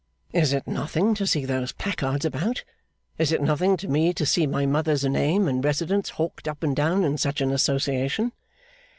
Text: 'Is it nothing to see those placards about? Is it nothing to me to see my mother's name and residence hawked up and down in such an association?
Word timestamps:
'Is 0.33 0.51
it 0.51 0.65
nothing 0.65 1.13
to 1.13 1.27
see 1.27 1.45
those 1.45 1.73
placards 1.73 2.25
about? 2.25 2.63
Is 3.19 3.31
it 3.31 3.39
nothing 3.39 3.77
to 3.77 3.87
me 3.87 4.13
to 4.15 4.25
see 4.25 4.47
my 4.47 4.65
mother's 4.65 5.05
name 5.05 5.47
and 5.47 5.63
residence 5.63 6.09
hawked 6.17 6.47
up 6.47 6.63
and 6.63 6.75
down 6.75 7.03
in 7.03 7.19
such 7.19 7.39
an 7.39 7.51
association? 7.51 8.31